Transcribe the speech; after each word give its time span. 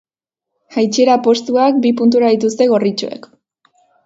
Jaitsiera-postuak 0.75 1.77
bi 1.83 1.93
puntura 2.01 2.33
dituzte 2.37 2.69
gorritxoek. 2.73 3.31